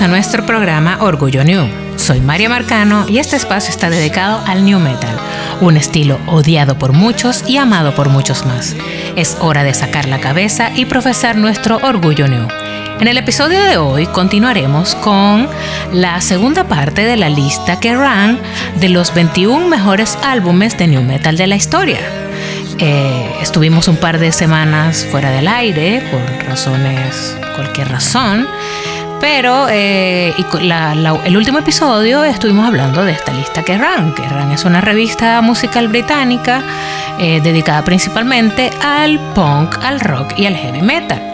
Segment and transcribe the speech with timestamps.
[0.00, 1.66] A nuestro programa Orgullo New.
[1.96, 5.18] Soy María Marcano y este espacio está dedicado al New Metal,
[5.60, 8.76] un estilo odiado por muchos y amado por muchos más.
[9.16, 12.46] Es hora de sacar la cabeza y profesar nuestro Orgullo New.
[13.00, 15.48] En el episodio de hoy continuaremos con
[15.92, 18.38] la segunda parte de la lista que ran
[18.76, 21.98] de los 21 mejores álbumes de New Metal de la historia.
[22.78, 28.46] Eh, estuvimos un par de semanas fuera del aire por razones, cualquier razón.
[29.20, 30.34] Pero eh,
[31.24, 34.14] el último episodio estuvimos hablando de esta lista que ran.
[34.14, 36.62] Que ran es una revista musical británica
[37.18, 41.27] eh, dedicada principalmente al punk, al rock y al heavy metal.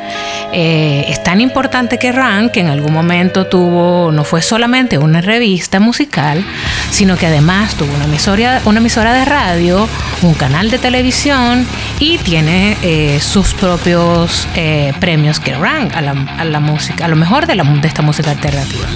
[0.52, 5.20] Eh, es tan importante que Rank, que en algún momento tuvo, no fue solamente una
[5.20, 6.44] revista musical,
[6.90, 9.88] sino que además tuvo una emisora, una emisora de radio,
[10.22, 11.66] un canal de televisión
[11.98, 17.46] y tiene eh, sus propios eh, premios que Rank a la, música, a lo mejor
[17.46, 18.86] de, la, de esta música alternativa.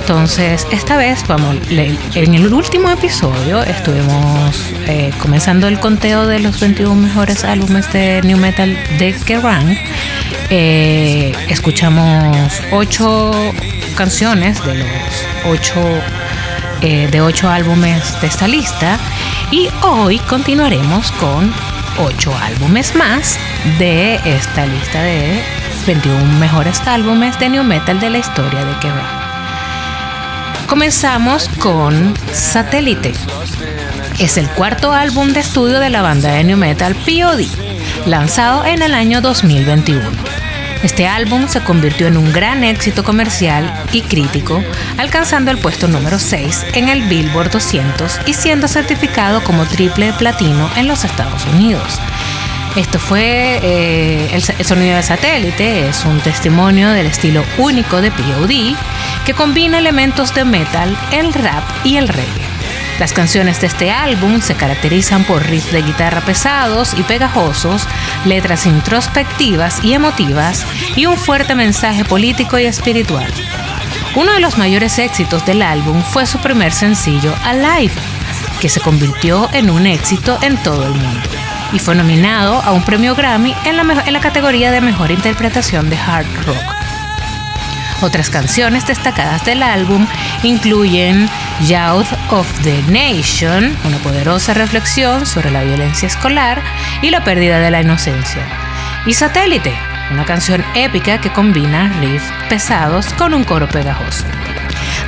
[0.00, 4.56] Entonces, esta vez, vamos, en el último episodio estuvimos
[5.20, 9.76] comenzando el conteo de los 21 mejores álbumes de New Metal de Kerrang!
[10.50, 10.87] Eh,
[11.48, 13.30] escuchamos ocho
[13.94, 14.88] canciones de los
[15.46, 15.80] ocho
[16.80, 18.98] eh, de ocho álbumes de esta lista
[19.50, 21.52] y hoy continuaremos con
[21.98, 23.38] ocho álbumes más
[23.78, 25.42] de esta lista de
[25.86, 29.28] 21 mejores álbumes de new metal de la historia de Kerrang.
[30.66, 33.12] Comenzamos con Satélite.
[34.18, 37.46] Es el cuarto álbum de estudio de la banda de new metal POD,
[38.06, 40.37] lanzado en el año 2021.
[40.82, 44.62] Este álbum se convirtió en un gran éxito comercial y crítico,
[44.96, 50.70] alcanzando el puesto número 6 en el Billboard 200 y siendo certificado como triple platino
[50.76, 51.98] en los Estados Unidos.
[52.76, 58.76] Esto fue eh, el, sonido de satélite, es un testimonio del estilo único de POD
[59.26, 62.47] que combina elementos de metal, el rap y el reggae.
[62.98, 67.86] Las canciones de este álbum se caracterizan por riffs de guitarra pesados y pegajosos,
[68.24, 70.66] letras introspectivas y emotivas
[70.96, 73.32] y un fuerte mensaje político y espiritual.
[74.16, 77.94] Uno de los mayores éxitos del álbum fue su primer sencillo, Alive,
[78.60, 81.28] que se convirtió en un éxito en todo el mundo
[81.72, 85.90] y fue nominado a un premio Grammy en la, en la categoría de mejor interpretación
[85.90, 86.77] de hard rock.
[88.00, 90.06] Otras canciones destacadas del álbum
[90.44, 91.28] incluyen
[91.66, 96.62] Youth of the Nation, una poderosa reflexión sobre la violencia escolar
[97.02, 98.42] y la pérdida de la inocencia,
[99.04, 99.74] y Satélite,
[100.12, 104.24] una canción épica que combina riffs pesados con un coro pegajoso.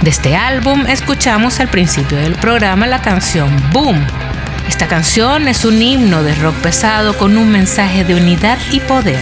[0.01, 4.05] De este álbum escuchamos al principio del programa la canción Boom.
[4.69, 9.21] Esta canción es un himno de rock pesado con un mensaje de unidad y poder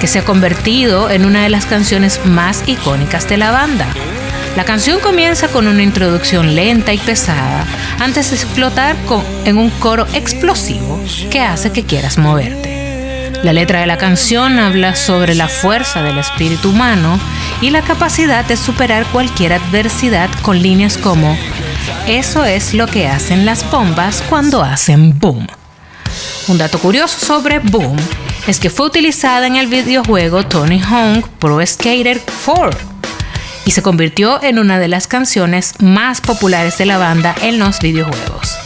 [0.00, 3.86] que se ha convertido en una de las canciones más icónicas de la banda.
[4.56, 7.66] La canción comienza con una introducción lenta y pesada
[8.00, 8.96] antes de explotar
[9.44, 11.00] en un coro explosivo
[11.30, 13.32] que hace que quieras moverte.
[13.42, 17.20] La letra de la canción habla sobre la fuerza del espíritu humano
[17.60, 21.36] y la capacidad de superar cualquier adversidad con líneas como
[22.08, 25.46] eso es lo que hacen las bombas cuando hacen boom.
[26.48, 27.96] Un dato curioso sobre Boom
[28.46, 32.70] es que fue utilizada en el videojuego Tony Hawk Pro Skater 4
[33.66, 37.80] y se convirtió en una de las canciones más populares de la banda en los
[37.80, 38.56] videojuegos.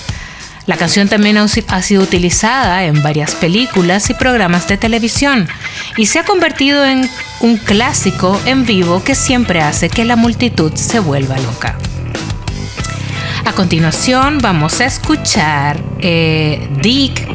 [0.66, 5.48] La canción también ha sido utilizada en varias películas y programas de televisión
[5.96, 7.10] y se ha convertido en
[7.40, 11.76] un clásico en vivo que siempre hace que la multitud se vuelva loca.
[13.44, 17.26] A continuación vamos a escuchar eh, Dick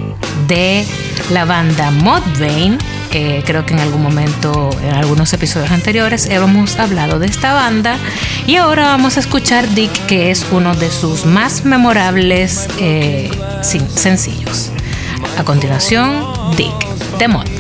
[0.48, 0.86] de
[1.32, 2.78] la banda Mudvayne.
[3.10, 7.98] creo que en algún momento, en algunos episodios anteriores, hemos hablado de esta banda.
[8.46, 13.30] Y ahora vamos a escuchar Dick, que es uno de sus más memorables eh,
[13.62, 14.72] sencillos.
[15.38, 17.57] A continuación, Dick de Mudvayne.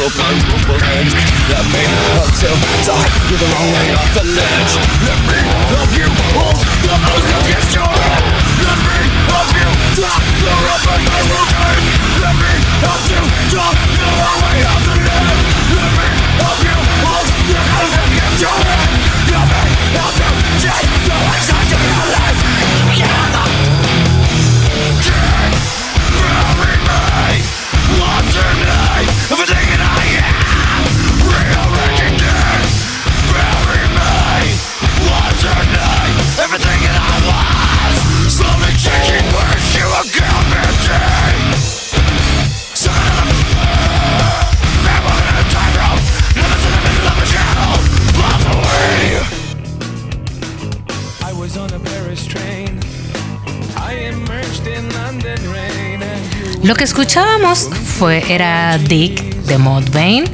[0.00, 1.12] Rope on rope ends
[1.52, 1.84] Let me
[2.24, 2.56] until
[2.88, 3.08] die.
[3.28, 4.72] You're the wrong way off the ledge.
[5.04, 5.38] Let me
[5.68, 6.08] help you.
[6.36, 8.22] Hold the hook against your head.
[8.64, 8.96] Let me
[9.28, 9.68] help you.
[10.00, 11.04] Tie the rope end
[12.16, 13.22] Let me help you.
[13.52, 15.42] You're the wrong way off the ledge.
[15.76, 16.06] Let me
[16.40, 16.76] help you.
[17.04, 18.88] Hold the against your head.
[19.28, 19.62] Let me
[20.00, 20.30] help you.
[20.64, 21.16] Take the
[22.96, 23.39] Yeah,
[56.62, 60.28] Lo que escuchábamos fue era Dick de Mudvayne,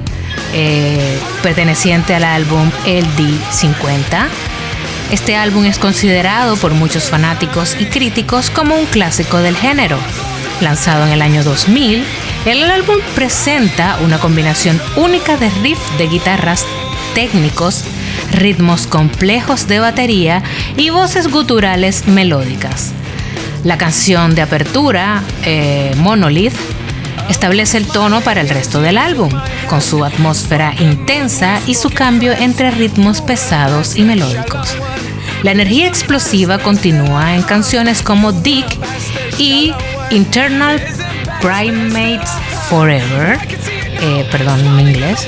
[0.52, 4.26] eh, perteneciente al álbum LD50.
[5.12, 9.98] Este álbum es considerado por muchos fanáticos y críticos como un clásico del género.
[10.60, 12.04] Lanzado en el año 2000,
[12.44, 16.66] el álbum presenta una combinación única de riffs de guitarras
[17.14, 17.84] técnicos,
[18.32, 20.42] ritmos complejos de batería
[20.76, 22.95] y voces guturales melódicas.
[23.66, 26.54] La canción de apertura, eh, Monolith,
[27.28, 29.28] establece el tono para el resto del álbum,
[29.68, 34.76] con su atmósfera intensa y su cambio entre ritmos pesados y melódicos.
[35.42, 38.68] La energía explosiva continúa en canciones como Dick
[39.36, 39.72] y
[40.10, 40.80] Internal
[41.40, 42.30] Primates
[42.70, 43.36] Forever,
[44.00, 45.26] eh, perdón en inglés.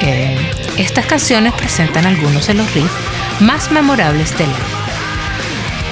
[0.00, 0.36] Eh,
[0.78, 2.90] estas canciones presentan algunos de los riffs
[3.38, 4.66] más memorables del álbum.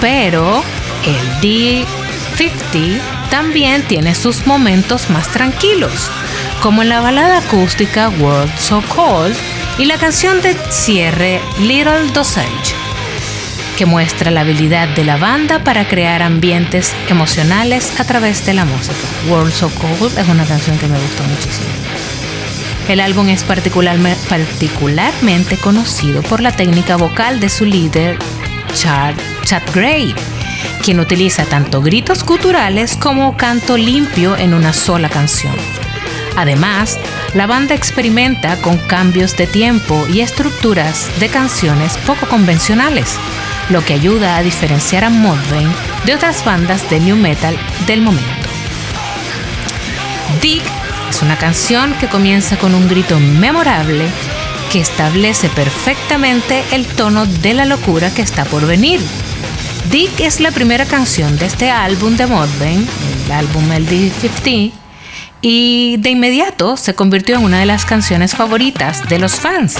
[0.00, 0.64] Pero
[1.04, 3.00] el D50
[3.30, 6.10] también tiene sus momentos más tranquilos,
[6.62, 9.34] como en la balada acústica World So Cold
[9.78, 12.74] y la canción de cierre Little Dosage,
[13.76, 18.64] que muestra la habilidad de la banda para crear ambientes emocionales a través de la
[18.64, 18.94] música.
[19.28, 21.66] World So Cold es una canción que me gustó muchísimo.
[22.88, 28.16] El álbum es particularme- particularmente conocido por la técnica vocal de su líder,
[28.74, 30.14] Chad, Chad Gray,
[30.86, 35.52] quien utiliza tanto gritos guturales como canto limpio en una sola canción.
[36.36, 36.96] Además,
[37.34, 43.16] la banda experimenta con cambios de tiempo y estructuras de canciones poco convencionales,
[43.68, 45.74] lo que ayuda a diferenciar a Mudvayne
[46.04, 48.48] de otras bandas de new metal del momento.
[50.40, 50.62] Dick
[51.10, 54.06] es una canción que comienza con un grito memorable
[54.70, 59.00] que establece perfectamente el tono de la locura que está por venir.
[59.90, 62.84] Dick es la primera canción de este álbum de Mudvayne,
[63.26, 64.72] el álbum LD50,
[65.40, 69.76] y de inmediato se convirtió en una de las canciones favoritas de los fans.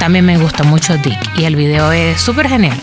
[0.00, 2.76] También me gusta mucho Dick y el video es súper genial.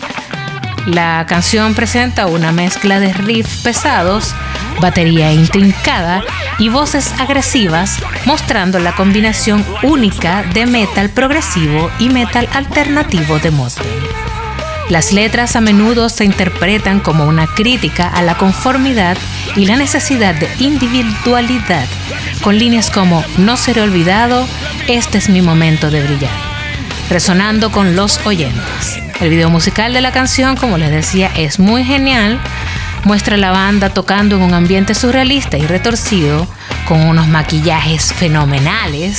[0.86, 4.34] La canción presenta una mezcla de riffs pesados,
[4.80, 6.24] batería intrincada
[6.58, 14.31] y voces agresivas, mostrando la combinación única de metal progresivo y metal alternativo de Mudvayne.
[14.88, 19.16] Las letras a menudo se interpretan como una crítica a la conformidad
[19.56, 21.86] y la necesidad de individualidad,
[22.42, 24.46] con líneas como No seré olvidado,
[24.88, 26.32] este es mi momento de brillar,
[27.08, 28.98] resonando con los oyentes.
[29.20, 32.40] El video musical de la canción, como les decía, es muy genial.
[33.04, 36.46] Muestra a la banda tocando en un ambiente surrealista y retorcido,
[36.86, 39.18] con unos maquillajes fenomenales,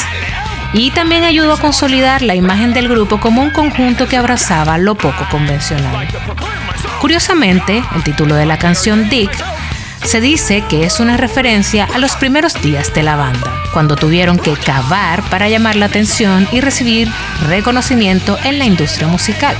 [0.73, 4.95] y también ayudó a consolidar la imagen del grupo como un conjunto que abrazaba lo
[4.95, 6.07] poco convencional.
[6.99, 9.31] Curiosamente, el título de la canción Dick
[10.03, 14.37] se dice que es una referencia a los primeros días de la banda, cuando tuvieron
[14.37, 17.09] que cavar para llamar la atención y recibir
[17.47, 19.55] reconocimiento en la industria musical.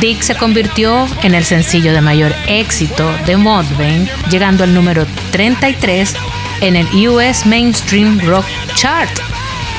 [0.00, 6.14] Dick se convirtió en el sencillo de mayor éxito de Mudvayne, llegando al número 33
[6.60, 9.10] en el US Mainstream Rock Chart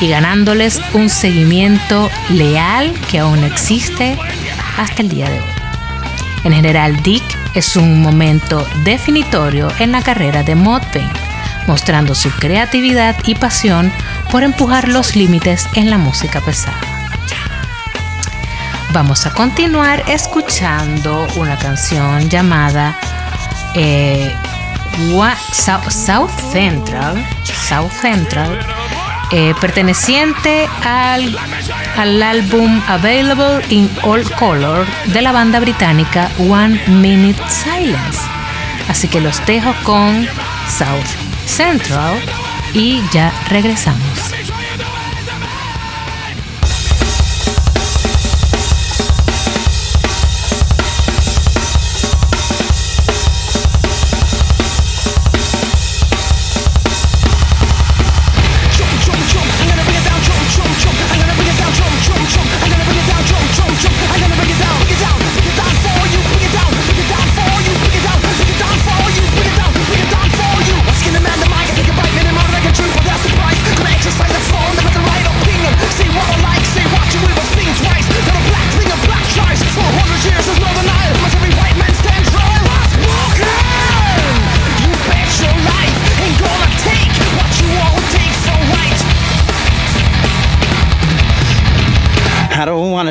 [0.01, 4.17] y ganándoles un seguimiento leal que aún existe
[4.77, 5.50] hasta el día de hoy.
[6.43, 11.12] En general, Dick es un momento definitorio en la carrera de Mudvayne,
[11.67, 13.93] mostrando su creatividad y pasión
[14.31, 16.79] por empujar los límites en la música pesada.
[18.91, 22.98] Vamos a continuar escuchando una canción llamada
[23.75, 24.36] eh,
[25.53, 27.25] South Central,
[27.70, 28.60] South Central,
[29.32, 31.38] eh, perteneciente al,
[31.98, 38.20] al álbum Available in All Color de la banda británica One Minute Silence.
[38.88, 40.28] Así que los dejo con
[40.68, 41.08] South
[41.46, 42.20] Central
[42.74, 44.31] y ya regresamos.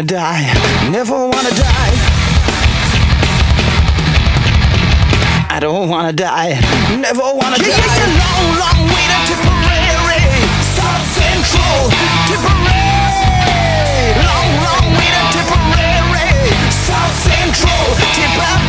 [0.01, 1.93] Wanna die, never wanna die.
[5.51, 6.59] I don't wanna die,
[6.97, 7.69] never wanna die.
[7.69, 10.25] Yeah, long, long way to Tipperary,
[10.73, 11.93] South Central,
[12.33, 12.81] Tipperary.
[14.25, 17.85] Long, long way to Tipperary, South Central,
[18.17, 18.60] Tipper,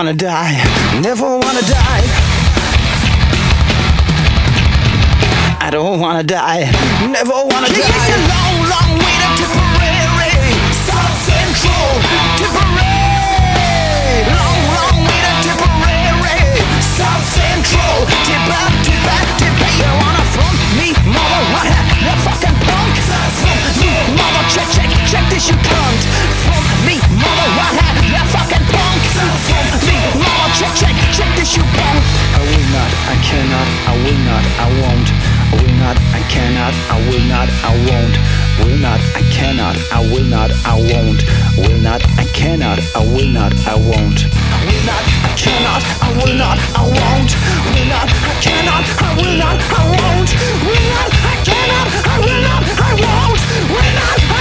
[0.00, 0.56] wanna die,
[1.02, 2.04] never wanna die.
[5.60, 6.64] I don't wanna die,
[7.06, 8.08] never wanna die.
[8.08, 10.56] Yeah, long, long way to Tipperary,
[10.88, 11.84] South Central,
[12.40, 14.24] Tipperary.
[14.40, 16.64] Long, long way to Tipperary,
[16.96, 19.20] South Central, Tipper, Tipper.
[19.36, 19.39] You
[34.10, 35.08] will not, I won't.
[35.50, 38.16] I will not, I cannot, I will not, I won't.
[38.58, 41.22] Will not, I cannot, I will not, I won't.
[41.56, 44.18] Will not, I cannot, I will not, I won't.
[44.66, 47.30] Will not, I cannot, I will not, I won't.
[47.70, 50.30] Will not, I cannot, I will not, I won't.
[50.66, 53.40] Will not, I cannot, I will not, I won't.
[53.70, 54.39] Will not, I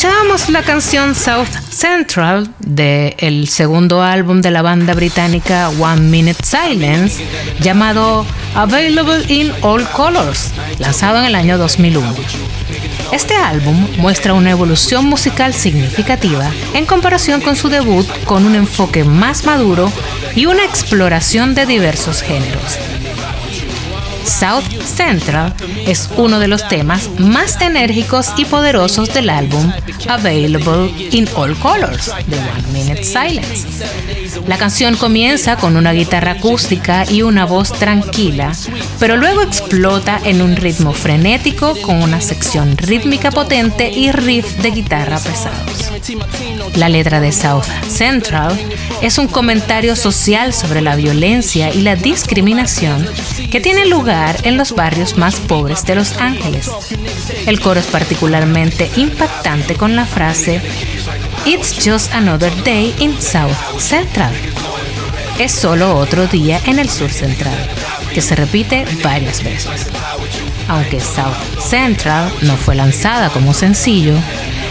[0.00, 7.22] Escuchábamos la canción South Central del segundo álbum de la banda británica One Minute Silence,
[7.60, 12.14] llamado Available in All Colors, lanzado en el año 2001.
[13.12, 19.04] Este álbum muestra una evolución musical significativa en comparación con su debut con un enfoque
[19.04, 19.92] más maduro
[20.34, 22.78] y una exploración de diversos géneros.
[24.30, 25.52] South Central
[25.86, 29.72] es uno de los temas más enérgicos y poderosos del álbum
[30.08, 33.66] Available in All Colors de One Minute Silence.
[34.46, 38.52] La canción comienza con una guitarra acústica y una voz tranquila,
[38.98, 44.70] pero luego explota en un ritmo frenético con una sección rítmica potente y riff de
[44.70, 45.90] guitarra pesados.
[46.76, 48.56] La letra de South Central
[49.02, 53.06] es un comentario social sobre la violencia y la discriminación
[53.50, 56.70] que tiene lugar en los barrios más pobres de Los Ángeles.
[57.46, 60.60] El coro es particularmente impactante con la frase
[61.46, 64.32] It's just another day in South Central.
[65.38, 67.56] Es solo otro día en el sur central,
[68.12, 69.86] que se repite varias veces.
[70.68, 74.14] Aunque South Central no fue lanzada como sencillo,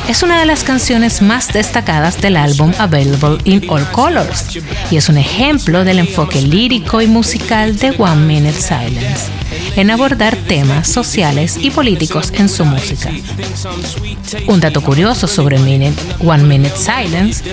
[0.08, 4.58] es una de las canciones más destacadas del álbum Available in All Colors
[4.92, 9.39] y es un ejemplo del enfoque lírico y musical de One Minute Silence
[9.76, 13.12] en abordar temas sociales y políticos en su música.
[14.48, 17.44] Un dato curioso sobre Minute- One Minute Silence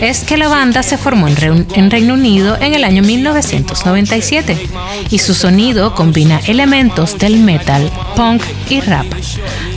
[0.00, 4.68] es que la banda se formó en, en Reino Unido en el año 1997
[5.10, 9.06] y su sonido combina elementos del metal, punk y rap.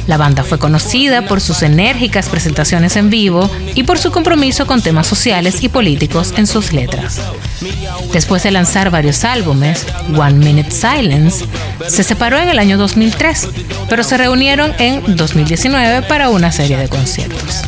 [0.10, 4.82] La banda fue conocida por sus enérgicas presentaciones en vivo y por su compromiso con
[4.82, 7.22] temas sociales y políticos en sus letras.
[8.12, 9.86] Después de lanzar varios álbumes,
[10.18, 11.46] One Minute Silence
[11.88, 13.50] se separó en el año 2003,
[13.88, 17.62] pero se reunieron en 2019 para una serie de conciertos.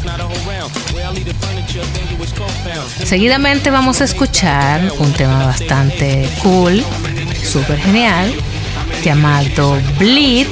[3.03, 6.83] Seguidamente vamos a escuchar un tema bastante cool,
[7.43, 8.33] súper genial,
[9.03, 10.47] llamado Bleed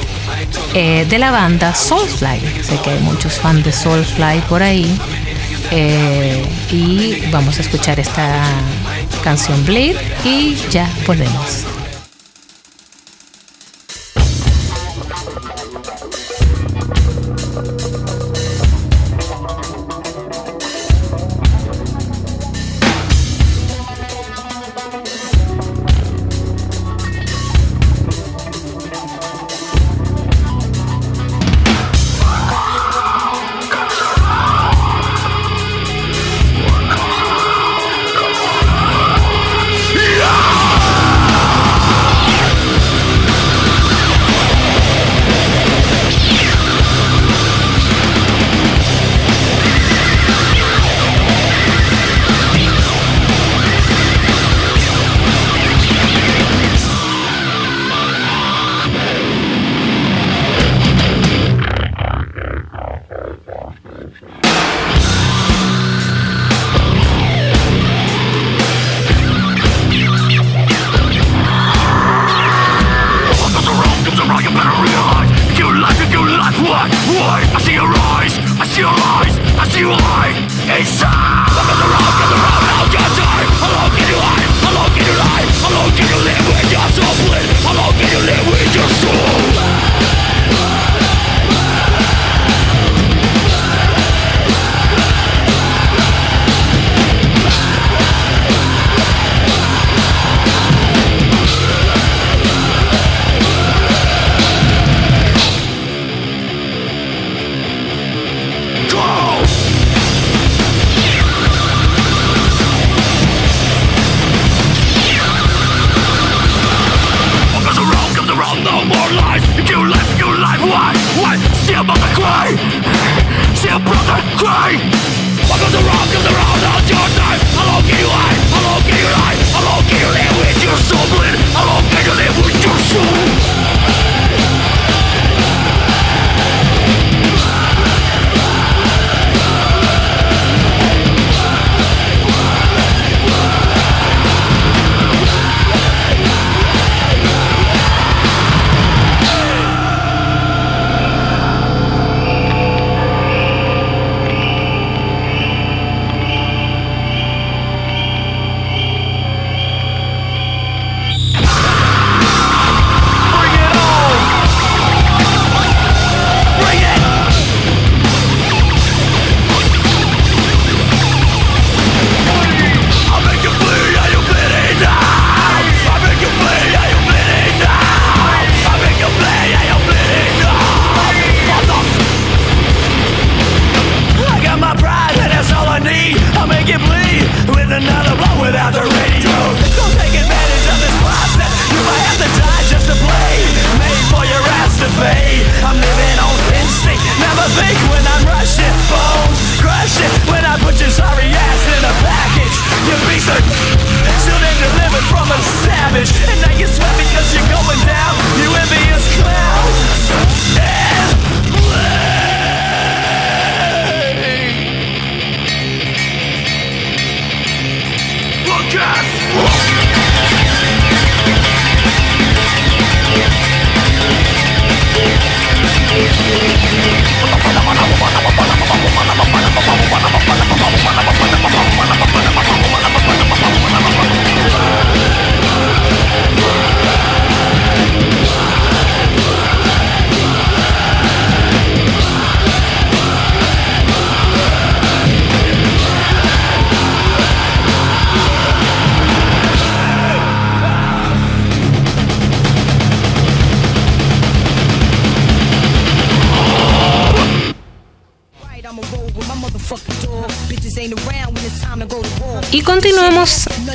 [0.73, 2.39] eh, de la banda Soulfly.
[2.63, 4.97] Sé que hay muchos fans de Soulfly por ahí.
[5.71, 8.43] Eh, y vamos a escuchar esta
[9.23, 11.78] canción Bleed y ya volvemos.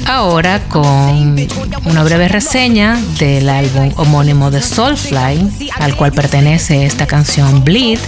[0.07, 1.37] Ahora con
[1.85, 7.99] una breve reseña del álbum homónimo de Soulfly, al cual pertenece esta canción Bleed.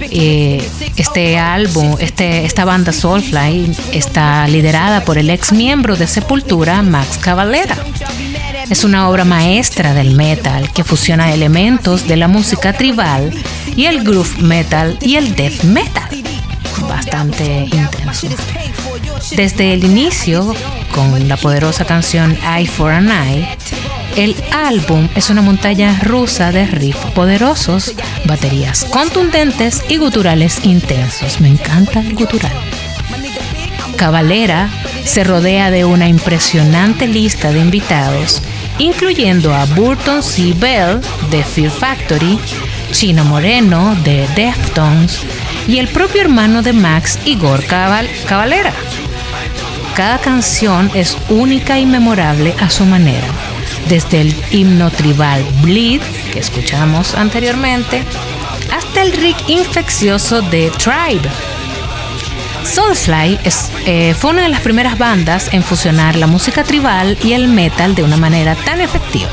[0.00, 6.82] Eh, este álbum, este, esta banda Soulfly está liderada por el ex miembro de Sepultura,
[6.82, 7.76] Max Cavalera.
[8.68, 13.32] Es una obra maestra del metal que fusiona elementos de la música tribal
[13.76, 16.08] y el groove metal y el death metal.
[16.88, 18.28] Bastante intenso.
[19.36, 20.54] Desde el inicio,
[20.94, 23.48] con la poderosa canción Eye for an Eye,
[24.16, 31.40] el álbum es una montaña rusa de riffs poderosos, baterías contundentes y guturales intensos.
[31.40, 32.52] Me encanta el gutural.
[33.96, 34.68] Cavalera
[35.04, 38.42] se rodea de una impresionante lista de invitados,
[38.78, 40.54] incluyendo a Burton C.
[40.56, 41.00] Bell
[41.30, 42.38] de Fear Factory,
[42.92, 45.20] Chino Moreno de Deftones
[45.68, 48.72] y el propio hermano de Max, Igor Cavalera.
[50.00, 53.26] Cada canción es única y memorable a su manera,
[53.86, 56.00] desde el himno tribal Bleed,
[56.32, 58.02] que escuchamos anteriormente,
[58.74, 61.28] hasta el rick infeccioso de Tribe.
[62.64, 63.38] Soulfly
[63.84, 67.94] eh, fue una de las primeras bandas en fusionar la música tribal y el metal
[67.94, 69.28] de una manera tan efectiva.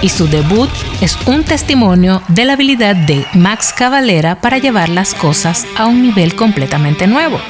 [0.00, 5.12] Y su debut es un testimonio de la habilidad de Max Cavalera para llevar las
[5.12, 7.40] cosas a un nivel completamente nuevo.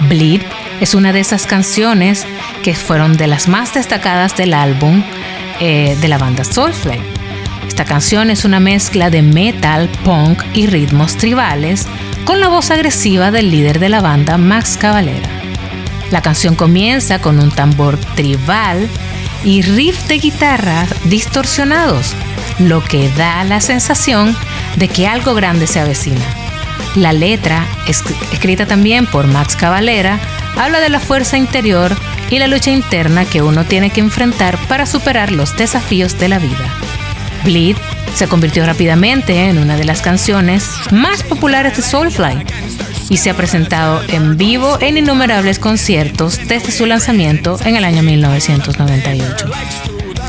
[0.00, 0.42] Bleed
[0.80, 2.26] es una de esas canciones
[2.62, 5.02] que fueron de las más destacadas del álbum
[5.60, 7.00] eh, de la banda Soulfly.
[7.68, 11.86] Esta canción es una mezcla de metal, punk y ritmos tribales
[12.24, 15.28] con la voz agresiva del líder de la banda, Max Cavalera.
[16.10, 18.88] La canción comienza con un tambor tribal
[19.44, 22.14] y riff de guitarra distorsionados,
[22.58, 24.36] lo que da la sensación
[24.76, 26.24] de que algo grande se avecina.
[26.94, 30.20] La letra, escrita también por Max Cavalera,
[30.56, 31.94] habla de la fuerza interior
[32.30, 36.38] y la lucha interna que uno tiene que enfrentar para superar los desafíos de la
[36.38, 36.74] vida.
[37.44, 37.76] Bleed
[38.14, 42.44] se convirtió rápidamente en una de las canciones más populares de Soulfly
[43.10, 48.02] y se ha presentado en vivo en innumerables conciertos desde su lanzamiento en el año
[48.02, 49.50] 1998.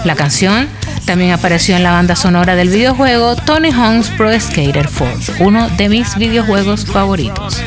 [0.03, 0.67] La canción
[1.05, 5.89] también apareció en la banda sonora del videojuego Tony Hawk's Pro Skater 4, uno de
[5.89, 7.61] mis videojuegos favoritos.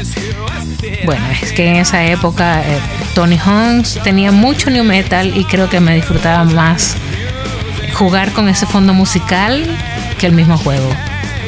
[1.08, 2.78] Bueno, es que en esa época eh,
[3.14, 6.98] Tony Hawk's tenía mucho new metal y creo que me disfrutaba más
[7.94, 9.64] jugar con ese fondo musical
[10.18, 10.86] que el mismo juego.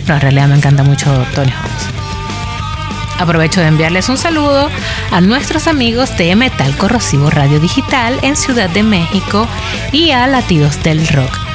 [0.06, 3.20] Pero en realidad me encanta mucho Tony Hawk's.
[3.20, 4.70] Aprovecho de enviarles un saludo
[5.10, 9.46] a nuestros amigos de Metal Corrosivo Radio Digital en Ciudad de México
[9.92, 11.49] y a Latidos del Rock.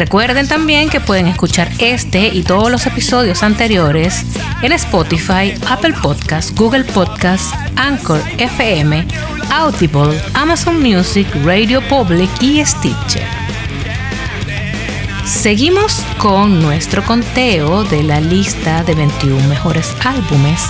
[0.00, 4.24] Recuerden también que pueden escuchar este y todos los episodios anteriores
[4.62, 9.06] en Spotify, Apple Podcasts, Google Podcasts, Anchor FM,
[9.52, 13.26] Audible, Amazon Music, Radio Public y Stitcher.
[15.26, 20.62] Seguimos con nuestro conteo de la lista de 21 mejores álbumes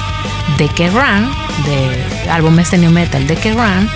[0.59, 1.31] de Kerrang,
[1.67, 3.89] de álbumes de new metal de Kerrang,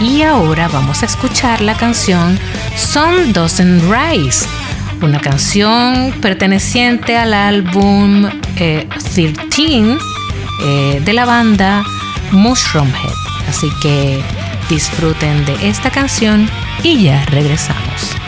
[0.00, 2.38] y ahora vamos a escuchar la canción
[2.76, 4.46] Sun Doesn't Rise,
[5.02, 8.88] una canción perteneciente al álbum 13
[9.22, 9.98] eh,
[10.62, 11.84] eh, de la banda
[12.32, 13.12] Mushroomhead.
[13.48, 14.22] Así que
[14.68, 16.48] disfruten de esta canción
[16.82, 18.18] y ya regresamos.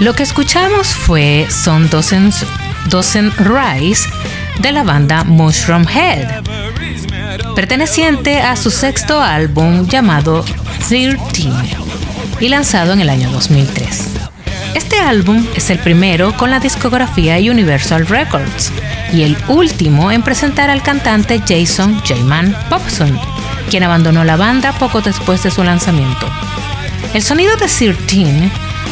[0.00, 2.32] Lo que escuchamos fue Son Dozen,
[3.38, 4.08] Rise
[4.58, 6.42] de la banda Mushroom Head,
[7.54, 10.44] perteneciente a su sexto álbum llamado
[10.88, 11.16] 13
[12.40, 14.08] y lanzado en el año 2003.
[14.74, 18.72] Este álbum es el primero con la discografía Universal Records
[19.12, 23.16] y el último en presentar al cantante Jason J-Man Popson,
[23.70, 26.28] quien abandonó la banda poco después de su lanzamiento.
[27.14, 27.94] El sonido de 13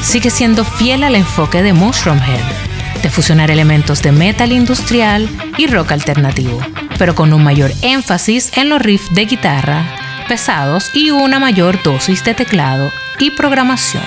[0.02, 5.66] sigue siendo fiel al enfoque de Mushroom Head, de fusionar elementos de metal industrial y
[5.66, 6.60] rock alternativo,
[6.98, 9.84] pero con un mayor énfasis en los riffs de guitarra
[10.28, 14.02] pesados y una mayor dosis de teclado y programación.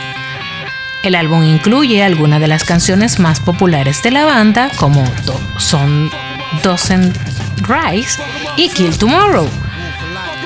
[1.04, 5.04] El álbum incluye algunas de las canciones más populares de la banda, como
[5.58, 6.10] son
[6.64, 7.14] Dozen
[7.62, 8.22] Rise
[8.58, 9.48] y Kill Tomorrow.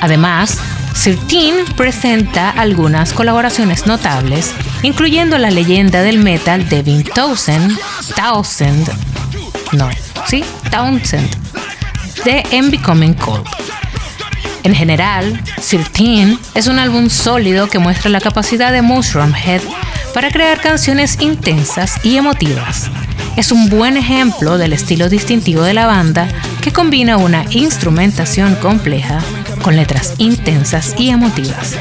[0.02, 0.60] Además,
[1.02, 7.78] 13 presenta algunas colaboraciones notables, incluyendo la leyenda del metal Devin Townsend,
[8.16, 8.90] Townsend,
[9.74, 9.90] no,
[10.28, 11.30] sí, Townsend,
[12.26, 13.46] de En Becoming Cold.
[14.64, 19.62] En general, 13 es un álbum sólido que muestra la capacidad de Mushroom Head
[20.14, 22.90] para crear canciones intensas y emotivas.
[23.38, 26.28] Es un buen ejemplo del estilo distintivo de la banda
[26.62, 29.20] que combina una instrumentación compleja
[29.60, 31.76] con letras intensas y emotivas.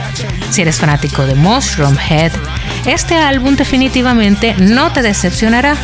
[0.51, 2.33] Si eres fanático de Mushroom Head,
[2.87, 5.77] este álbum definitivamente no te decepcionará.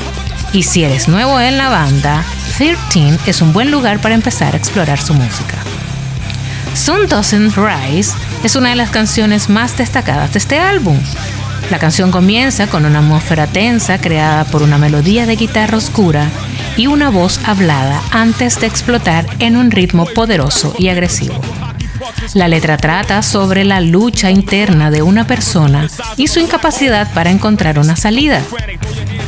[0.52, 2.24] Y si eres nuevo en la banda,
[2.58, 5.56] 13 es un buen lugar para empezar a explorar su música.
[6.74, 10.98] Sun Doesn't Rise es una de las canciones más destacadas de este álbum.
[11.70, 16.28] La canción comienza con una atmósfera tensa creada por una melodía de guitarra oscura
[16.76, 21.40] y una voz hablada antes de explotar en un ritmo poderoso y agresivo.
[22.32, 27.78] La letra trata sobre la lucha interna de una persona y su incapacidad para encontrar
[27.78, 28.40] una salida.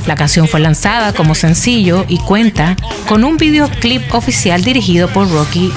[0.06, 2.76] La canción fue lanzada como sencillo y cuenta
[3.08, 5.72] con un videoclip oficial dirigido por Rocky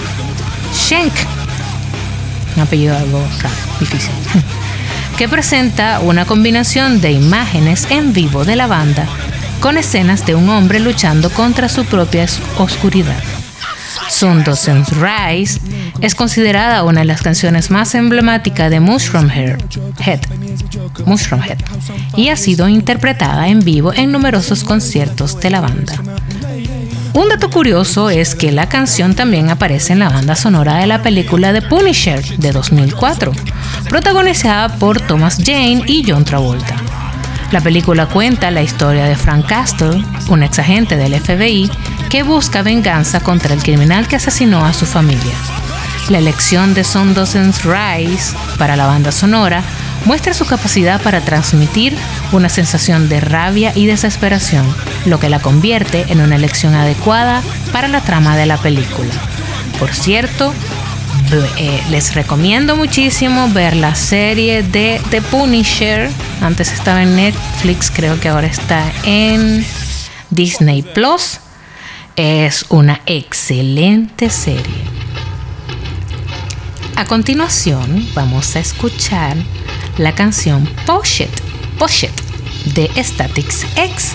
[0.73, 1.13] Schenk.
[2.55, 3.21] Un apellido algo
[3.79, 4.11] difícil.
[5.17, 9.05] que presenta una combinación de imágenes en vivo de la banda
[9.59, 12.25] con escenas de un hombre luchando contra su propia
[12.57, 13.21] oscuridad.
[14.09, 15.59] Sun Doesn't Rise
[16.01, 20.19] es considerada una de las canciones más emblemáticas de Mushroom Head,
[21.05, 21.59] Mushroom Head
[22.15, 25.93] y ha sido interpretada en vivo en numerosos conciertos de la banda.
[27.13, 31.01] Un dato curioso es que la canción también aparece en la banda sonora de la
[31.01, 33.31] película The Punisher de 2004,
[33.89, 36.75] protagonizada por Thomas Jane y John Travolta.
[37.51, 41.71] La película cuenta la historia de Frank Castle, un ex agente del FBI
[42.07, 45.33] que busca venganza contra el criminal que asesinó a su familia.
[46.09, 49.63] La elección de Son Dozens Rise para la banda sonora
[50.05, 51.97] muestra su capacidad para transmitir
[52.31, 54.67] una sensación de rabia y desesperación,
[55.05, 57.41] lo que la convierte en una elección adecuada
[57.71, 59.11] para la trama de la película.
[59.79, 60.53] Por cierto,
[61.31, 66.09] eh, les recomiendo muchísimo ver la serie de The Punisher.
[66.41, 69.63] Antes estaba en Netflix, creo que ahora está en
[70.31, 71.39] Disney Plus.
[72.15, 74.83] Es una excelente serie.
[76.95, 79.37] A continuación, vamos a escuchar
[79.97, 80.67] la canción
[81.19, 84.13] It, de Statics X.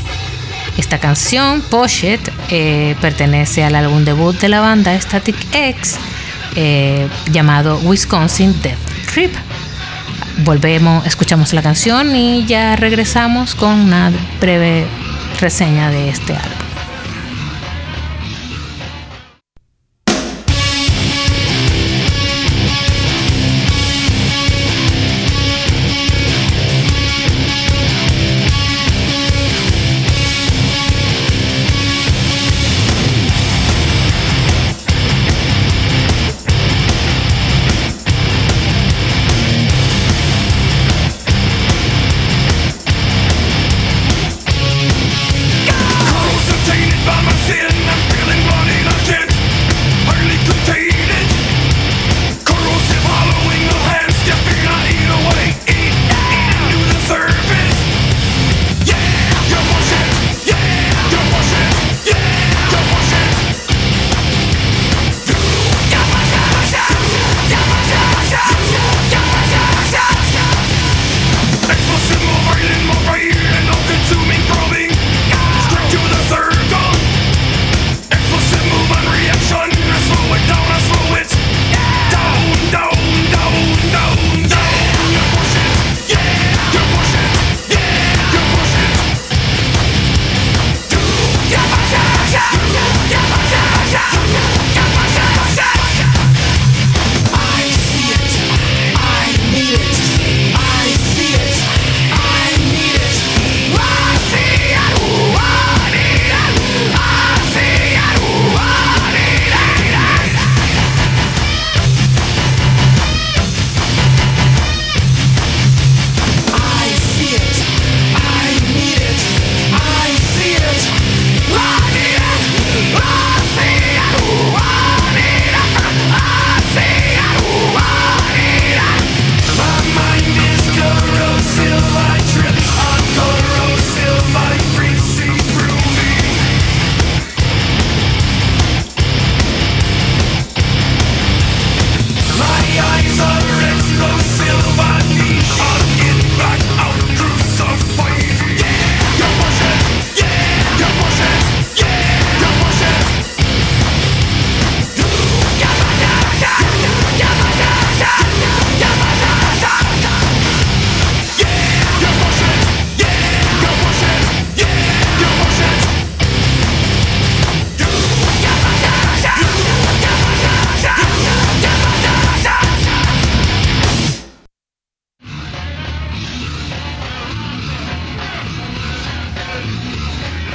[0.79, 1.63] Esta canción,
[2.03, 5.99] It, eh, pertenece al álbum debut de la banda Static X
[6.57, 8.79] eh, llamado Wisconsin Death
[9.13, 9.35] Trip.
[10.39, 14.87] Volvemos, escuchamos la canción y ya regresamos con una breve
[15.41, 16.64] reseña de este álbum.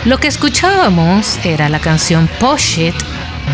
[0.10, 2.96] Lo que escuchábamos era la canción Push It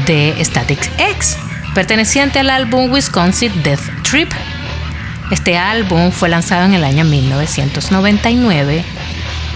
[0.05, 1.35] de Static X,
[1.73, 4.31] perteneciente al álbum Wisconsin Death Trip.
[5.31, 8.85] Este álbum fue lanzado en el año 1999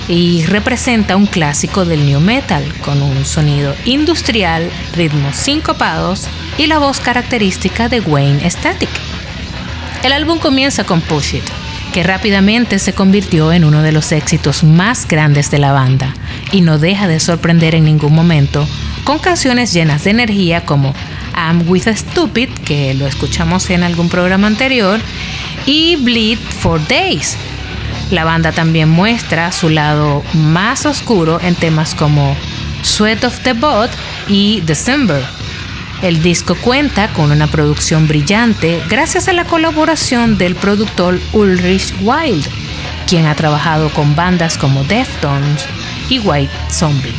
[0.09, 6.27] y representa un clásico del new metal con un sonido industrial, ritmos sincopados
[6.57, 8.89] y la voz característica de Wayne Static.
[10.03, 11.49] El álbum comienza con Push It,
[11.93, 16.13] que rápidamente se convirtió en uno de los éxitos más grandes de la banda
[16.51, 18.67] y no deja de sorprender en ningún momento
[19.03, 20.93] con canciones llenas de energía como
[21.35, 24.99] I'm with a Stupid, que lo escuchamos en algún programa anterior,
[25.65, 27.37] y Bleed for Days,
[28.11, 32.35] la banda también muestra su lado más oscuro en temas como
[32.81, 33.91] Sweat of the Bot
[34.27, 35.38] y December.
[36.01, 42.47] El disco cuenta con una producción brillante gracias a la colaboración del productor Ulrich Wild,
[43.05, 45.65] quien ha trabajado con bandas como Deftones
[46.07, 47.13] y White Zombie.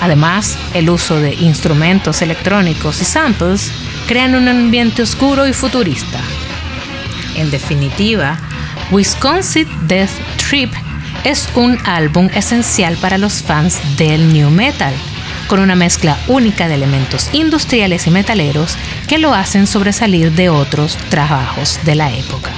[0.00, 3.72] Además, el uso de instrumentos electrónicos y samples
[4.06, 6.20] crean un ambiente oscuro y futurista.
[7.34, 8.38] En definitiva,
[8.92, 10.72] Wisconsin Death Trip
[11.24, 14.94] es un álbum esencial para los fans del new metal,
[15.46, 18.76] con una mezcla única de elementos industriales y metaleros
[19.06, 22.50] que lo hacen sobresalir de otros trabajos de la época.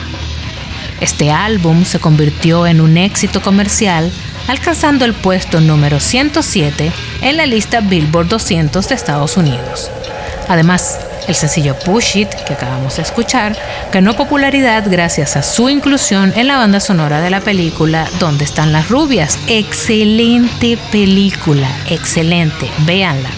[1.01, 4.11] Este álbum se convirtió en un éxito comercial,
[4.49, 9.91] alcanzando el puesto número 107 en la lista Billboard 200 de Estados Unidos.
[10.49, 10.99] Además,
[11.29, 13.57] el sencillo Push It, que acabamos de escuchar,
[13.93, 18.73] ganó popularidad gracias a su inclusión en la banda sonora de la película Donde están
[18.73, 19.39] las rubias.
[19.47, 23.31] Excelente película, excelente, véanla.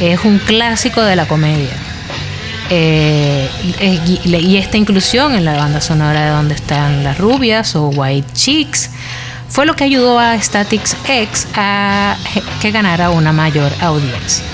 [0.00, 1.74] Es un clásico de la comedia.
[2.68, 3.48] Eh,
[4.24, 8.90] y esta inclusión en la banda sonora de Donde están las rubias o White Chicks
[9.48, 12.16] fue lo que ayudó a Static X a
[12.60, 14.44] que ganara una mayor audiencia.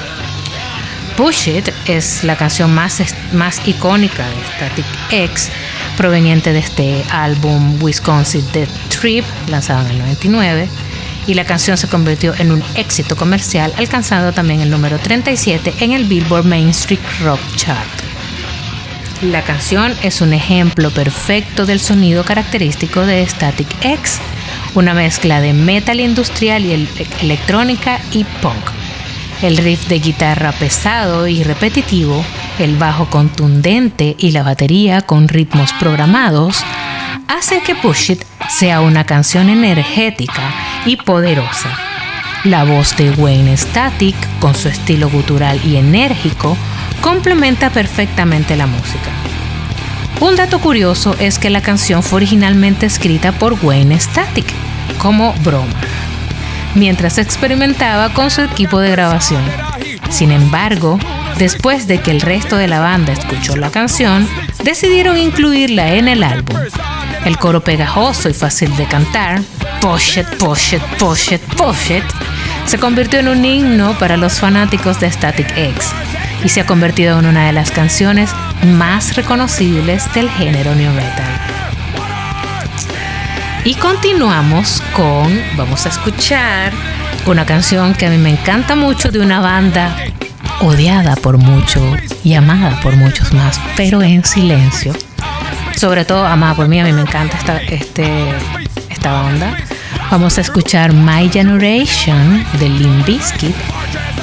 [1.22, 3.00] Push It es la canción más,
[3.32, 5.50] más icónica de Static X,
[5.96, 10.68] proveniente de este álbum Wisconsin The Trip, lanzado en el 99,
[11.28, 15.92] y la canción se convirtió en un éxito comercial, alcanzando también el número 37 en
[15.92, 17.88] el Billboard Main Street Rock Chart.
[19.20, 24.18] La canción es un ejemplo perfecto del sonido característico de Static X,
[24.74, 26.88] una mezcla de metal industrial y
[27.20, 28.81] electrónica y punk
[29.42, 32.24] el riff de guitarra pesado y repetitivo,
[32.58, 36.64] el bajo contundente y la batería con ritmos programados
[37.26, 40.42] hacen que Push It sea una canción energética
[40.86, 41.76] y poderosa.
[42.44, 46.56] La voz de Wayne Static, con su estilo gutural y enérgico,
[47.00, 49.10] complementa perfectamente la música.
[50.20, 54.46] Un dato curioso es que la canción fue originalmente escrita por Wayne Static
[54.98, 55.80] como broma
[56.74, 59.42] mientras experimentaba con su equipo de grabación.
[60.10, 60.98] Sin embargo,
[61.38, 64.28] después de que el resto de la banda escuchó la canción,
[64.62, 66.58] decidieron incluirla en el álbum.
[67.24, 69.40] El coro pegajoso y fácil de cantar,
[69.80, 72.04] Push It, Push It, Push It, Push It,
[72.66, 75.86] se convirtió en un himno para los fanáticos de Static X
[76.44, 78.30] y se ha convertido en una de las canciones
[78.64, 81.40] más reconocibles del género new metal.
[83.64, 86.72] Y continuamos con, vamos a escuchar
[87.26, 89.96] una canción que a mí me encanta mucho de una banda
[90.60, 91.84] odiada por muchos
[92.24, 94.92] y amada por muchos más, pero en silencio.
[95.76, 98.34] Sobre todo amada por mí, a mí me encanta esta, este,
[98.90, 99.56] esta banda.
[100.10, 103.54] Vamos a escuchar My Generation de Limp Bizkit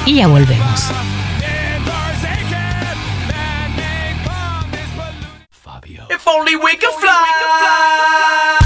[0.04, 0.84] y ya volvemos.
[6.10, 8.59] If only we could fly.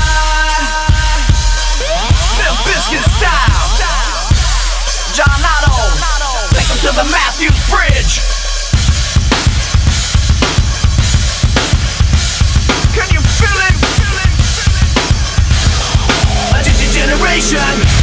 [17.36, 17.93] A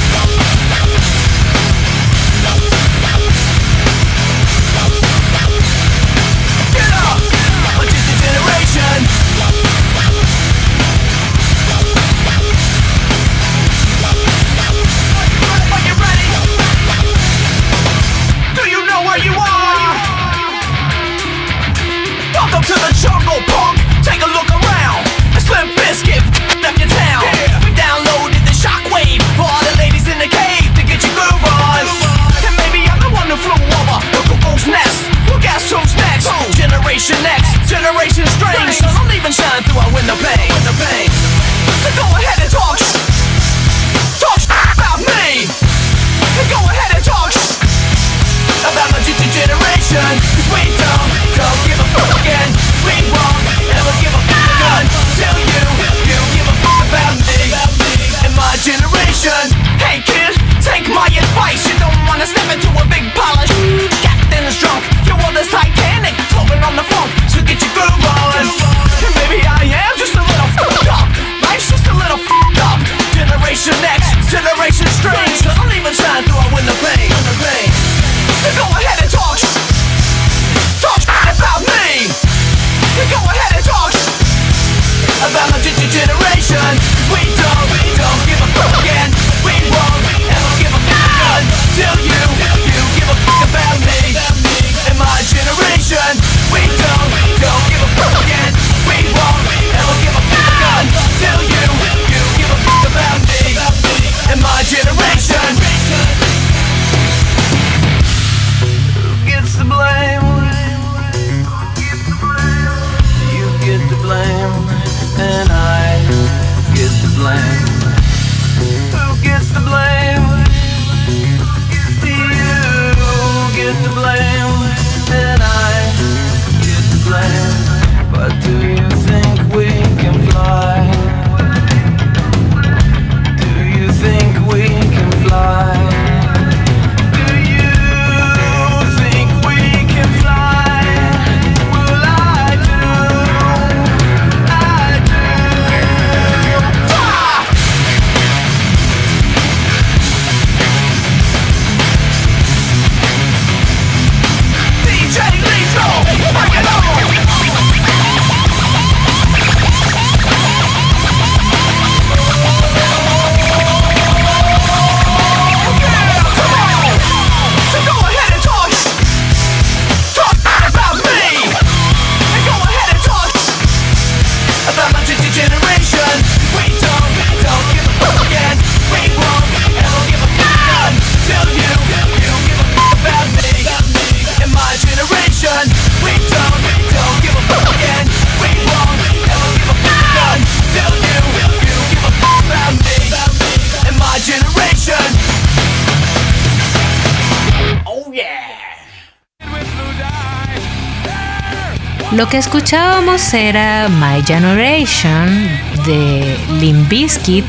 [202.21, 205.49] Lo que escuchábamos era My Generation
[205.87, 207.45] de Limp Bizkit,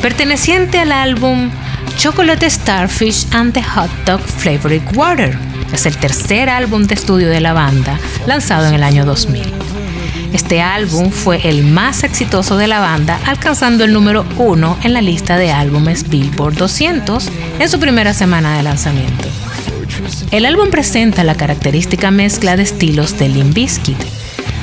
[0.00, 1.50] perteneciente al álbum
[1.98, 5.38] Chocolate Starfish and the Hot Dog Flavored Water.
[5.74, 9.42] Es el tercer álbum de estudio de la banda, lanzado en el año 2000.
[10.32, 15.02] Este álbum fue el más exitoso de la banda, alcanzando el número uno en la
[15.02, 17.28] lista de álbumes Billboard 200
[17.58, 19.28] en su primera semana de lanzamiento.
[20.30, 23.98] El álbum presenta la característica mezcla de estilos de Limp Bizkit,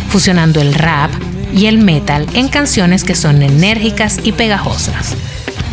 [0.10, 1.12] fusionando el rap
[1.54, 5.16] y el metal en canciones que son enérgicas y pegajosas.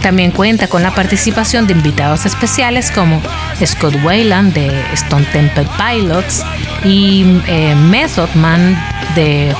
[0.03, 3.21] También cuenta con la participación de invitados especiales como
[3.65, 6.43] Scott Wayland de Stone Temple Pilots
[6.85, 8.77] y eh, Method Man
[9.15, 9.55] de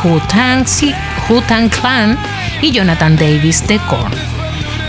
[0.67, 0.95] Si-
[1.29, 2.19] Wu-Tang Clan
[2.61, 4.13] y Jonathan Davis de Korn.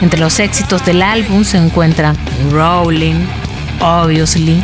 [0.01, 2.17] Entre los éxitos del álbum se encuentran
[2.51, 3.25] Rolling,
[3.81, 4.63] Obviously,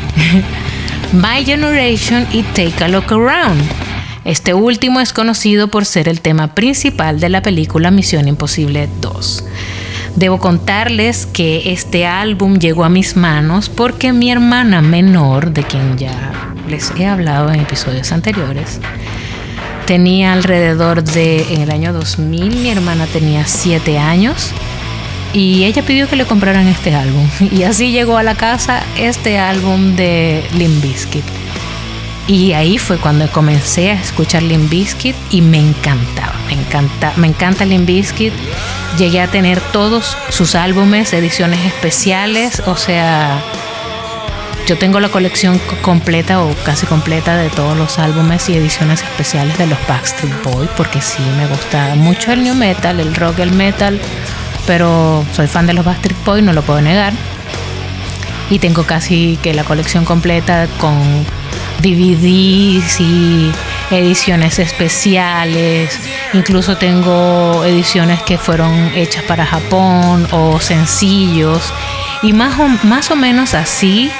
[1.14, 3.62] My Generation y Take a Look Around.
[4.26, 9.43] Este último es conocido por ser el tema principal de la película Misión Imposible 2.
[10.16, 15.97] Debo contarles que este álbum llegó a mis manos porque mi hermana menor, de quien
[15.97, 18.80] ya les he hablado en episodios anteriores,
[19.86, 24.51] tenía alrededor de, en el año 2000, mi hermana tenía 7 años
[25.34, 27.27] y ella pidió que le compraran este álbum.
[27.51, 31.23] Y así llegó a la casa este álbum de Limp Bizkit.
[32.27, 37.25] Y ahí fue cuando comencé a escuchar Limp Bizkit y me encantaba, me encanta, me
[37.27, 38.34] encanta Bizkit.
[38.99, 43.39] Llegué a tener todos sus álbumes, ediciones especiales, o sea,
[44.67, 49.01] yo tengo la colección co- completa o casi completa de todos los álbumes y ediciones
[49.01, 53.39] especiales de los Backstreet Boys, porque sí me gusta mucho el new metal, el rock,
[53.39, 53.99] el metal,
[54.70, 57.11] pero soy fan de los Backstreet Boys, no lo puedo negar.
[58.51, 61.26] Y tengo casi que la colección completa con
[61.82, 63.51] DVDs y
[63.89, 65.99] ediciones especiales.
[66.34, 71.74] Incluso tengo ediciones que fueron hechas para Japón o sencillos.
[72.22, 74.11] Y más o, más o menos así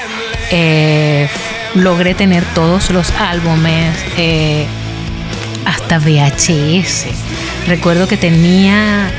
[0.50, 1.28] eh,
[1.76, 4.66] logré tener todos los álbumes eh,
[5.64, 7.06] hasta VHS.
[7.68, 9.12] Recuerdo que tenía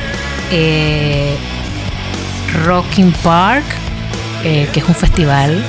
[0.51, 1.35] eh,
[2.65, 3.63] Rocking Park,
[4.43, 5.63] eh, que es un festival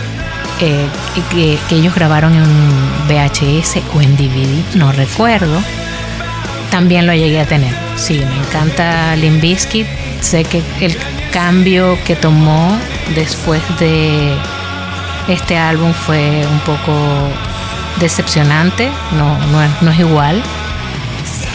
[0.60, 0.86] eh,
[1.30, 2.44] que, que, ellos grabaron en
[3.08, 5.62] VHS o en DVD, no recuerdo.
[6.70, 7.74] También lo llegué a tener.
[7.96, 9.86] Sí, me encanta Limp Bizkit.
[10.20, 10.96] Sé que el
[11.32, 12.78] cambio que tomó
[13.14, 14.34] después de
[15.28, 16.92] este álbum fue un poco
[18.00, 19.36] decepcionante, no,
[19.82, 20.42] no es igual.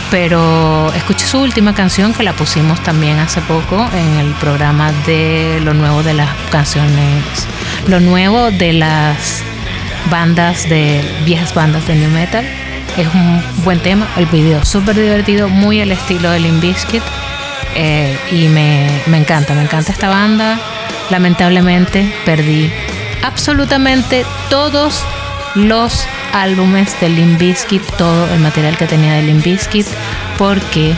[0.09, 5.59] Pero escuché su última canción que la pusimos también hace poco en el programa de
[5.61, 7.23] lo nuevo de las canciones,
[7.87, 9.43] lo nuevo de las
[10.09, 12.45] bandas de viejas bandas de new metal.
[12.95, 17.03] Es un buen tema, el video súper divertido, muy al estilo de Limp Bizkit
[17.75, 20.57] eh, y me, me encanta, me encanta esta banda.
[21.09, 22.71] Lamentablemente perdí
[23.23, 25.03] absolutamente todos
[25.55, 27.41] los álbumes de Limp
[27.97, 29.45] todo el material que tenía de Limp
[30.37, 30.95] porque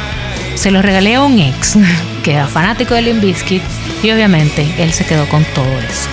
[0.56, 1.78] se los regalé a un ex
[2.24, 6.10] que era fanático de Limp y obviamente él se quedó con todo eso.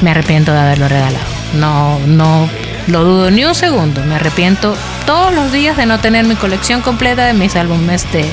[0.00, 1.24] Me arrepiento de haberlo regalado.
[1.54, 2.48] No, no
[2.88, 4.04] lo dudo ni un segundo.
[4.04, 8.24] Me arrepiento todos los días de no tener mi colección completa de mis álbumes de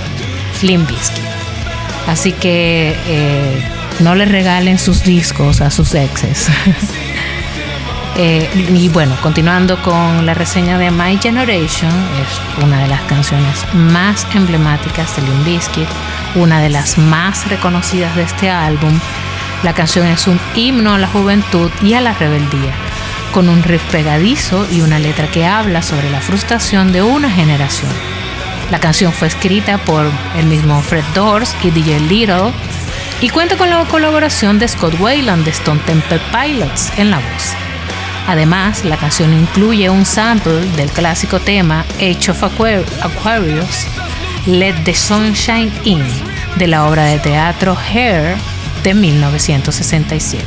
[0.61, 0.89] Limp.
[2.07, 3.63] Así que eh,
[3.99, 6.47] no le regalen sus discos a sus exes.
[8.17, 11.91] Eh, y bueno, continuando con la reseña de My Generation,
[12.21, 15.87] es una de las canciones más emblemáticas de Limp Bizkit,
[16.35, 18.99] una de las más reconocidas de este álbum.
[19.63, 22.73] La canción es un himno a la juventud y a la rebeldía,
[23.33, 27.91] con un riff pegadizo y una letra que habla sobre la frustración de una generación.
[28.71, 30.05] La canción fue escrita por
[30.37, 32.51] el mismo Fred Doors y DJ Little
[33.21, 37.60] y cuenta con la colaboración de Scott Wayland de Stone Temple Pilots en la voz.
[38.31, 43.85] Además, la canción incluye un sample del clásico tema Age of Aquarius,
[44.45, 46.01] Let the Sunshine In,
[46.55, 48.37] de la obra de teatro Hair
[48.85, 50.45] de 1967.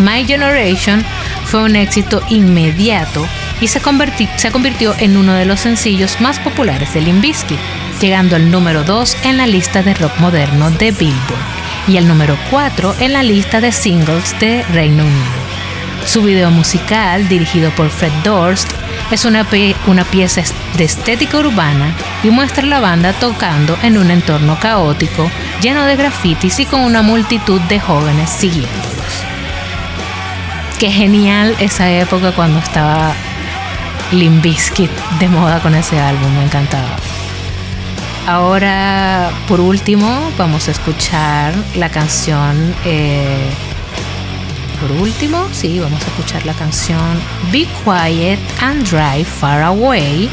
[0.00, 1.02] My Generation
[1.46, 3.26] fue un éxito inmediato
[3.62, 7.58] y se, convirtió en uno de los sencillos más populares de Limp Bizkit,
[8.02, 12.36] llegando al número 2 en la lista de rock moderno de Billboard y al número
[12.50, 15.43] 4 en la lista de singles de Reino Unido.
[16.06, 18.70] Su video musical, dirigido por Fred Durst,
[19.10, 19.46] es una,
[19.86, 20.42] una pieza
[20.76, 25.30] de estética urbana y muestra a la banda tocando en un entorno caótico,
[25.62, 29.24] lleno de grafitis y con una multitud de jóvenes siguiéndolos.
[30.78, 33.12] Qué genial esa época cuando estaba
[34.12, 36.96] Limp Bizkit de moda con ese álbum, me encantaba.
[38.26, 43.50] Ahora, por último, vamos a escuchar la canción eh,
[44.86, 47.18] por último, sí, vamos a escuchar la canción
[47.50, 50.28] Be Quiet and Drive Far Away,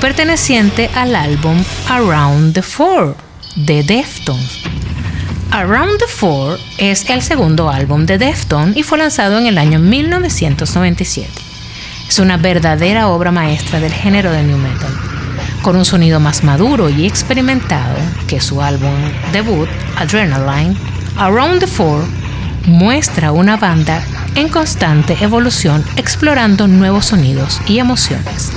[0.00, 1.56] perteneciente al álbum
[1.88, 3.16] Around the Four
[3.56, 4.60] de Deftones.
[5.50, 9.80] Around the Four es el segundo álbum de Deftones y fue lanzado en el año
[9.80, 11.28] 1997.
[12.08, 14.92] Es una verdadera obra maestra del género de new metal,
[15.62, 17.96] con un sonido más maduro y experimentado
[18.28, 18.94] que su álbum
[19.32, 20.76] debut, Adrenaline.
[21.16, 22.04] Around the Four
[22.66, 24.02] muestra una banda
[24.34, 28.52] en constante evolución explorando nuevos sonidos y emociones.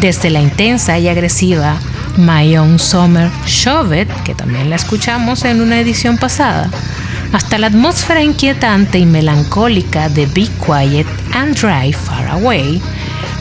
[0.00, 1.76] Desde la intensa y agresiva
[2.16, 6.70] My Own Summer Shove que también la escuchamos en una edición pasada,
[7.32, 12.80] hasta la atmósfera inquietante y melancólica de Be Quiet and Drive Far Away,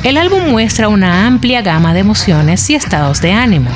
[0.04, 3.70] el álbum muestra una amplia gama de emociones y estados de ánimo.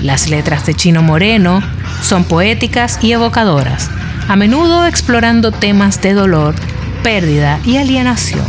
[0.00, 1.60] Las letras de Chino Moreno
[2.02, 3.90] son poéticas y evocadoras,
[4.30, 6.54] a menudo explorando temas de dolor,
[7.02, 8.44] pérdida y alienación.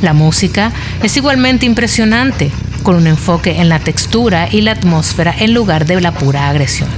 [0.00, 0.70] La música
[1.02, 2.52] es igualmente impresionante,
[2.84, 6.88] con un enfoque en la textura y la atmósfera en lugar de la pura agresión.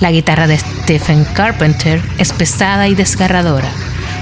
[0.00, 3.70] La guitarra de Stephen Carpenter es pesada y desgarradora,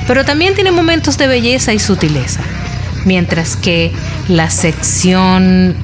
[0.07, 2.43] pero también tiene momentos de belleza y sutileza,
[3.07, 3.91] mientras que
[4.29, 5.77] la sección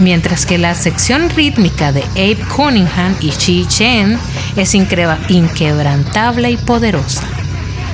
[0.00, 4.18] mientras que la sección rítmica de Abe Cunningham y Chi Chen
[4.56, 7.22] es inquebrantable y poderosa.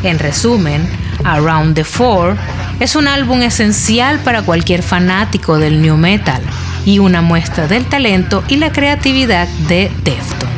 [0.03, 0.89] En resumen,
[1.25, 2.37] Around the Four
[2.81, 6.43] es un álbum esencial para cualquier fanático del new metal
[6.85, 10.51] y una muestra del talento y la creatividad de Defton.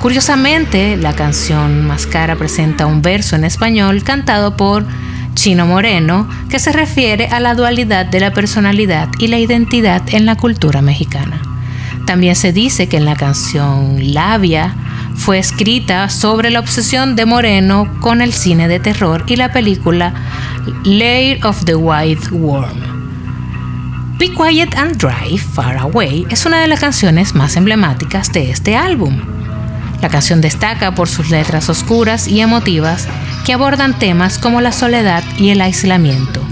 [0.00, 4.84] Curiosamente, la canción más cara presenta un verso en español cantado por
[5.34, 10.26] Chino Moreno, que se refiere a la dualidad de la personalidad y la identidad en
[10.26, 11.40] la cultura mexicana.
[12.06, 14.74] También se dice que en la canción Labia
[15.14, 20.14] fue escrita sobre la obsesión de Moreno con el cine de terror y la película
[20.84, 22.92] Lair of the White Worm.
[24.18, 28.76] Be Quiet and Drive Far Away es una de las canciones más emblemáticas de este
[28.76, 29.41] álbum.
[30.02, 33.06] La canción destaca por sus letras oscuras y emotivas
[33.46, 36.42] que abordan temas como la soledad y el aislamiento.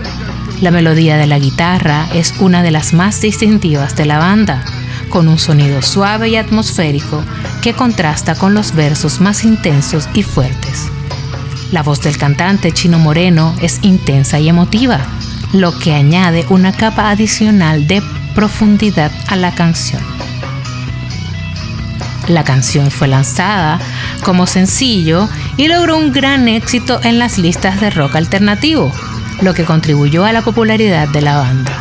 [0.60, 4.64] La melodía de la guitarra es una de las más distintivas de la banda,
[5.08, 7.24] con un sonido suave y atmosférico
[7.60, 10.86] que contrasta con los versos más intensos y fuertes.
[11.72, 15.00] La voz del cantante Chino Moreno es intensa y emotiva,
[15.52, 18.00] lo que añade una capa adicional de
[18.32, 20.02] profundidad a la canción.
[22.28, 23.80] La canción fue lanzada
[24.22, 28.92] como sencillo y logró un gran éxito en las listas de rock alternativo,
[29.40, 31.72] lo que contribuyó a la popularidad de la banda.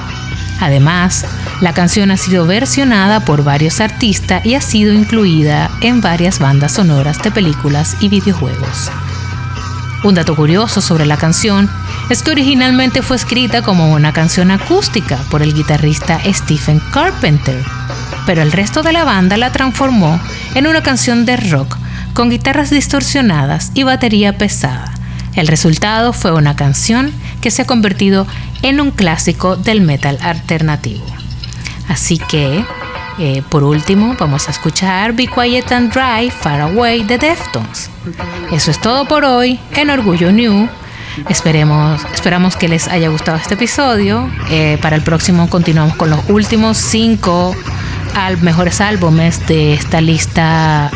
[0.60, 1.26] Además,
[1.62, 6.74] la canción ha sido versionada por varios artistas y ha sido incluida en varias bandas
[6.74, 8.92] sonoras de películas y videojuegos.
[10.04, 11.70] Un dato curioso sobre la canción
[12.10, 17.64] es que originalmente fue escrita como una canción acústica por el guitarrista Stephen Carpenter,
[18.30, 20.22] pero el resto de la banda la transformó
[20.54, 21.76] en una canción de rock
[22.14, 24.94] con guitarras distorsionadas y batería pesada.
[25.34, 27.12] El resultado fue una canción
[27.42, 28.28] que se ha convertido
[28.62, 31.04] en un clásico del metal alternativo.
[31.88, 32.64] Así que,
[33.18, 37.90] eh, por último, vamos a escuchar Be Quiet and Dry, Far Away de Deftones.
[38.52, 40.70] Eso es todo por hoy en Orgullo New.
[41.30, 44.30] Esperemos, esperamos que les haya gustado este episodio.
[44.52, 47.56] Eh, para el próximo continuamos con los últimos cinco
[48.41, 50.91] mejores álbumes de esta lista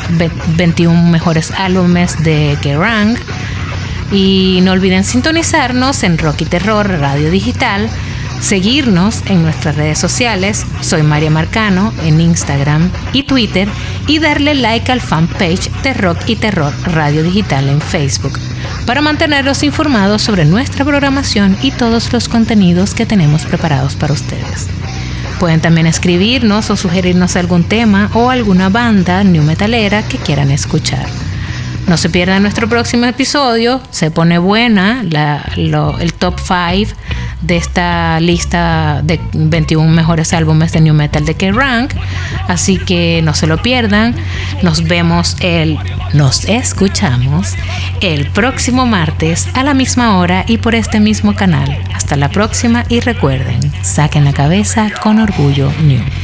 [0.57, 3.15] 21 mejores álbumes de Kerrang.
[4.11, 7.89] Y no olviden sintonizarnos en Rocky Terror Radio Digital,
[8.39, 13.67] seguirnos en nuestras redes sociales, soy María Marcano en Instagram y Twitter,
[14.05, 18.37] y darle like al fanpage de Rock y Terror Radio Digital en Facebook,
[18.85, 24.67] para mantenerlos informados sobre nuestra programación y todos los contenidos que tenemos preparados para ustedes.
[25.43, 31.05] Pueden también escribirnos o sugerirnos algún tema o alguna banda new metalera que quieran escuchar.
[31.85, 36.97] No se pierdan nuestro próximo episodio, se pone buena el top 5
[37.43, 41.93] de esta lista de 21 mejores álbumes de New Metal de K-Rank.
[42.47, 44.15] Así que no se lo pierdan.
[44.61, 45.77] Nos vemos el,
[46.13, 47.55] nos escuchamos
[48.01, 51.77] el próximo martes a la misma hora y por este mismo canal.
[51.93, 56.22] Hasta la próxima y recuerden, saquen la cabeza con orgullo New.